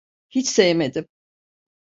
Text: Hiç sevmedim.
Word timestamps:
Hiç 0.29 0.47
sevmedim. 0.49 1.07